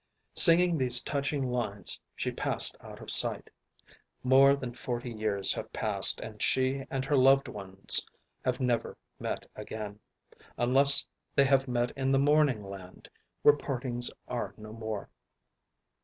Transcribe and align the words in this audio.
Singing 0.33 0.79
these 0.79 1.03
touching 1.03 1.43
lines 1.45 1.99
she 2.15 2.31
passed 2.31 2.75
out 2.83 3.01
of 3.01 3.11
sight. 3.11 3.51
More 4.23 4.55
than 4.55 4.73
forty 4.73 5.11
years 5.11 5.53
have 5.53 5.71
passed, 5.71 6.19
and 6.21 6.41
she 6.41 6.83
and 6.89 7.05
her 7.05 7.15
loved 7.15 7.47
ones 7.47 8.03
have 8.43 8.59
never 8.59 8.97
met 9.19 9.47
again, 9.55 9.99
unless 10.57 11.05
they 11.35 11.45
have 11.45 11.67
met 11.67 11.91
in 11.91 12.11
the 12.11 12.17
Morning 12.33 12.63
land, 12.63 13.09
where 13.43 13.55
partings 13.55 14.09
are 14.27 14.55
no 14.57 14.73
more. 14.73 15.07